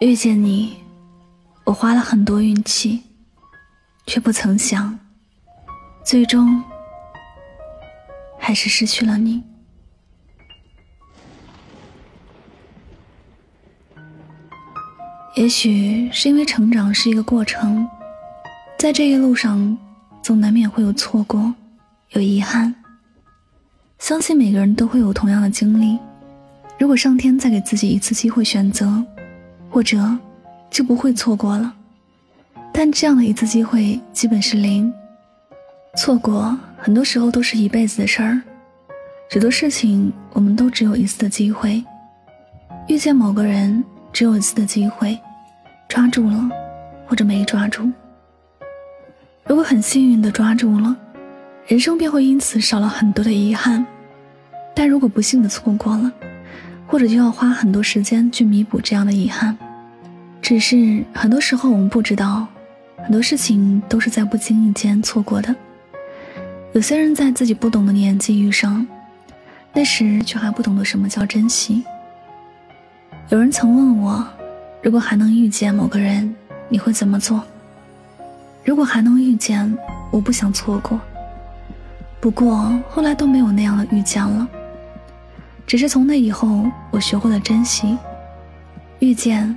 [0.00, 0.78] 遇见你，
[1.62, 3.02] 我花了很多运气，
[4.06, 4.98] 却不曾想，
[6.02, 6.64] 最终
[8.38, 9.42] 还是失去了你。
[15.36, 17.86] 也许是因为成长是一个过程，
[18.78, 19.76] 在这一路上，
[20.22, 21.54] 总难免会有错过，
[22.12, 22.74] 有遗憾。
[23.98, 25.98] 相信每个人都会有同样的经历。
[26.78, 29.04] 如果上天再给自己一次机会选择。
[29.70, 29.98] 或者
[30.68, 31.72] 就不会错过了，
[32.72, 34.92] 但这样的一次机会基本是零。
[35.96, 38.42] 错过很多时候都是一辈子的事儿，
[39.30, 41.82] 许多事情我们都只有一次的机会。
[42.88, 45.18] 遇见某个人只有一次的机会，
[45.88, 46.48] 抓住了
[47.06, 47.88] 或者没抓住。
[49.44, 50.96] 如果很幸运的抓住了，
[51.66, 53.84] 人生便会因此少了很多的遗憾；
[54.74, 56.12] 但如果不幸的错过了，
[56.90, 59.56] 或者就要花很多时间去弥补这样的遗憾，
[60.42, 62.44] 只是很多时候我们不知道，
[62.96, 65.54] 很多事情都是在不经意间错过的。
[66.72, 68.84] 有些人在自己不懂的年纪遇上，
[69.72, 71.84] 那时却还不懂得什么叫珍惜。
[73.28, 74.26] 有人曾问我，
[74.82, 76.34] 如果还能遇见某个人，
[76.68, 77.40] 你会怎么做？
[78.64, 79.72] 如果还能遇见，
[80.10, 81.00] 我不想错过。
[82.20, 84.48] 不过后来都没有那样的遇见了。
[85.70, 87.96] 只是从那以后，我学会了珍惜。
[88.98, 89.56] 遇见，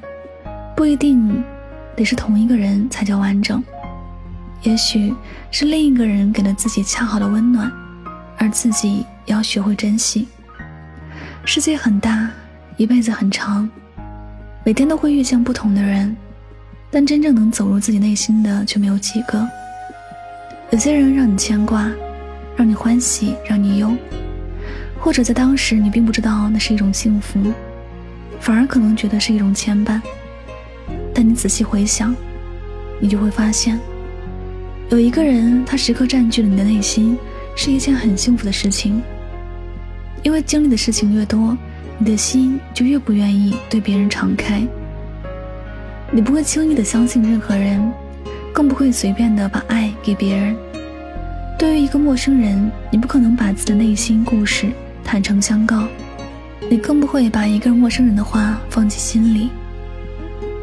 [0.75, 1.43] 不一定
[1.95, 3.63] 得是同一个人才叫完整，
[4.61, 5.11] 也许
[5.49, 7.71] 是另一个人给了自己恰好的温暖，
[8.37, 10.27] 而自己也要学会珍惜。
[11.45, 12.29] 世界很大，
[12.77, 13.67] 一辈子很长，
[14.63, 16.15] 每天都会遇见不同的人，
[16.91, 19.49] 但真正能走入自己内心的却没有几个。
[20.69, 21.89] 有些人让你牵挂，
[22.55, 23.91] 让你欢喜，让你忧。
[25.03, 27.51] 或者在当时你并不知道那是一种幸福，
[28.39, 29.99] 反而可能觉得是一种牵绊。
[31.13, 32.15] 但你仔细回想，
[33.01, 33.77] 你就会发现，
[34.89, 37.17] 有一个人他时刻占据了你的内心，
[37.53, 39.03] 是一件很幸福的事情。
[40.23, 41.57] 因为经历的事情越多，
[41.97, 44.65] 你的心就越不愿意对别人敞开。
[46.13, 47.91] 你不会轻易的相信任何人，
[48.53, 50.55] 更不会随便的把爱给别人。
[51.59, 54.71] 对于一个陌生人，你不可能把自己的内心故事。
[55.13, 55.87] 坦诚相告，
[56.71, 59.51] 你更不会把一个陌生人的话放进心里。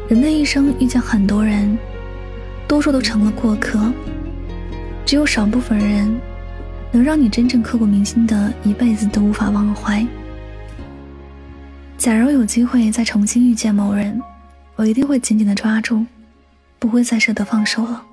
[0.09, 1.77] 人的一生遇见很多人，
[2.67, 3.79] 多数都成了过客，
[5.05, 6.13] 只有少部分人
[6.91, 10.05] 能让你真正刻骨铭心的，一辈子都无法忘怀。
[11.97, 14.21] 假如有机会再重新遇见某人，
[14.75, 16.05] 我一定会紧紧的抓住，
[16.77, 18.03] 不会再舍得放手了。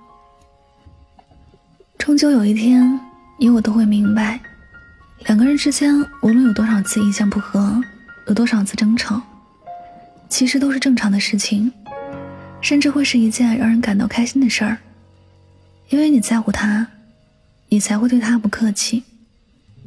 [1.98, 3.00] 终究有一天，
[3.41, 4.38] 你我都会明白。
[5.26, 7.82] 两个人之间，无论有多少次意见不合，
[8.28, 9.20] 有多少次争吵，
[10.28, 11.70] 其实都是正常的事情，
[12.60, 14.78] 甚至会是一件让人感到开心的事儿。
[15.90, 16.86] 因为你在乎他，
[17.68, 19.02] 你才会对他不客气；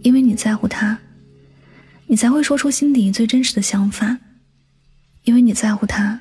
[0.04, 0.98] 因为你在乎他，
[2.08, 4.18] 你才会说出心底最真实的想法；
[5.24, 6.20] 因为你在乎他，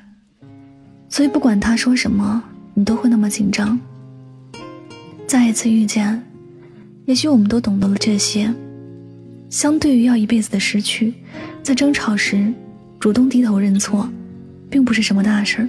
[1.09, 2.41] 所以不管他说什么，
[2.73, 3.79] 你都会那么紧张。
[5.27, 6.23] 再一次遇见，
[7.05, 8.51] 也许我们都懂得了这些。
[9.51, 11.13] 相对于要一辈子的失去，
[11.61, 12.51] 在争吵时
[12.97, 14.09] 主动低头认错，
[14.69, 15.67] 并不是什么大事儿；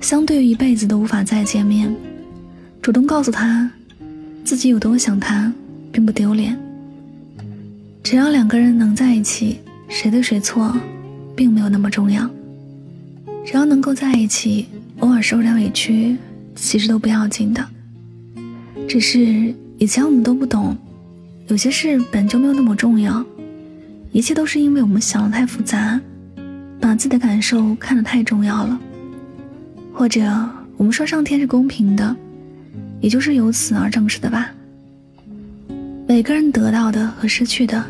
[0.00, 1.94] 相对于一辈子都无法再见面，
[2.82, 3.70] 主动告诉他
[4.44, 5.50] 自己有多想他，
[5.92, 6.58] 并不丢脸。
[8.02, 10.76] 只要两个人能在一起，谁对谁错，
[11.36, 12.28] 并没有那么重要。
[13.46, 14.66] 只要能够在一起，
[14.98, 16.16] 偶尔受点委屈，
[16.56, 17.64] 其实都不要紧的。
[18.88, 20.76] 只是以前我们都不懂。
[21.48, 23.24] 有些事本就没有那么重要，
[24.12, 26.00] 一切都是因为我们想的太复杂，
[26.80, 28.80] 把自己的感受看得太重要了。
[29.92, 30.22] 或者
[30.76, 32.16] 我们说上天是公平的，
[33.00, 34.50] 也就是由此而证实的吧。
[36.06, 37.84] 每个人得到的和失去的，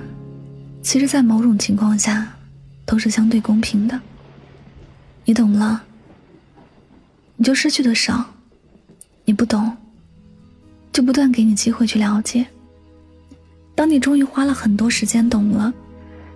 [0.82, 2.26] 其实在某种情况下
[2.84, 4.00] 都是相对公平的。
[5.24, 5.82] 你懂了，
[7.36, 8.24] 你就失去的少；
[9.24, 9.76] 你不懂，
[10.92, 12.44] 就不断给你机会去了解。
[13.74, 15.72] 当你终于花了很多时间懂了，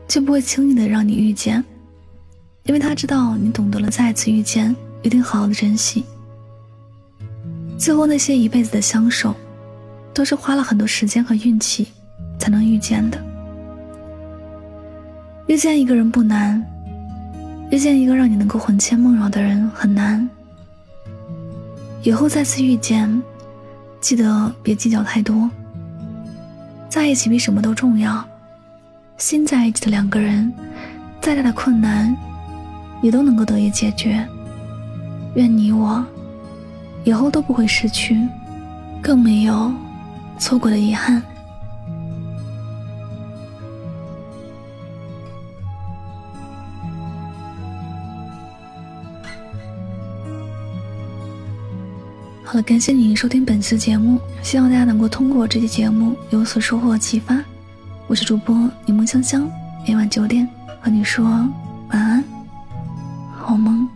[0.09, 1.63] 就不会轻易的让你遇见，
[2.65, 6.05] 因为他知道你懂得了再次遇见，一定好好的珍惜。
[7.79, 9.35] 最后那些一辈子的相守，
[10.15, 11.87] 都是花了很多时间和运气
[12.39, 13.23] 才能遇见的。
[15.47, 16.65] 遇见一个人不难，
[17.71, 20.29] 遇见一个让你能够魂牵梦绕的人很难。
[22.03, 23.23] 以后再次遇见，
[24.01, 25.49] 记得别计较太多。
[26.97, 28.25] 在一起比什么都重要。
[29.19, 30.51] 心在一起的两个人，
[31.21, 32.17] 再大的困难，
[33.03, 34.27] 也都能够得以解决。
[35.35, 36.03] 愿你我
[37.05, 38.27] 以后都不会失去，
[39.03, 39.71] 更没有
[40.39, 41.23] 错过的遗憾。
[52.49, 57.37] 好了，感谢您收听本次节目，希望大家能够通过这期节目有所收获启发。
[58.07, 58.55] 我是主播
[58.85, 59.51] 柠檬香香，
[59.85, 60.49] 每晚九点
[60.81, 62.23] 和你说晚安，
[63.37, 63.96] 好梦。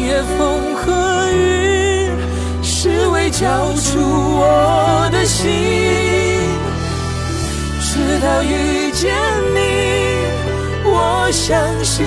[0.00, 2.10] 夜风和雨，
[2.62, 5.48] 是为交出我的心。
[7.82, 9.12] 直到遇见
[9.54, 9.58] 你，
[10.84, 12.06] 我相信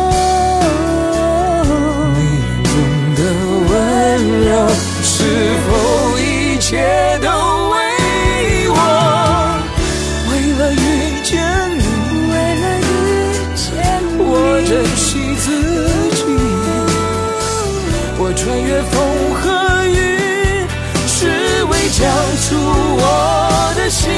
[18.35, 20.65] 穿越风和雨
[21.07, 21.27] 只
[21.65, 21.99] 为交
[22.43, 22.55] 出
[22.97, 24.09] 我的心。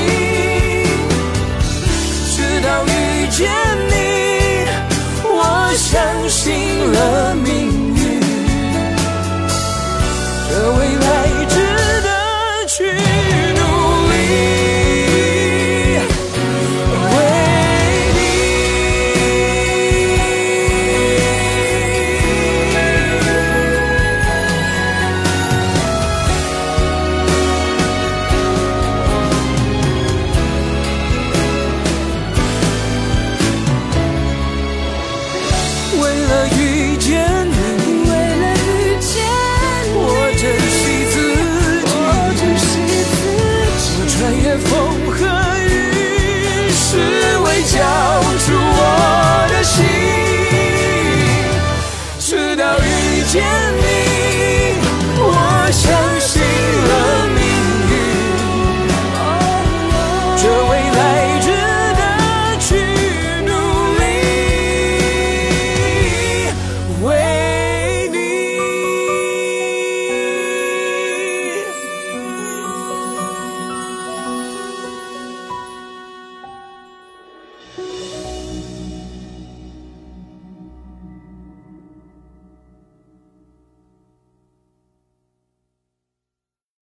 [2.36, 3.50] 直到遇见
[3.90, 3.94] 你
[5.24, 5.38] 我
[5.76, 5.92] 相
[6.30, 6.44] 信
[6.92, 7.52] 了命
[7.96, 8.02] 运。
[10.50, 11.13] 这未来